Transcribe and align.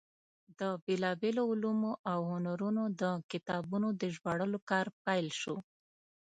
د 0.59 0.61
بېلابېلو 0.85 1.41
علومو 1.51 1.91
او 2.11 2.19
هنرونو 2.31 2.83
د 3.01 3.03
کتابونو 3.31 3.87
د 4.01 4.03
ژباړلو 4.15 4.59
کار 4.69 4.85
پیل 5.05 5.27
شو. 5.41 5.55